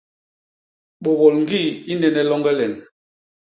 Bôbôl 1.03 1.33
ñgi 1.43 1.61
i 1.91 1.93
nnene 1.95 2.21
longe 2.29 2.51
len. 2.59 2.73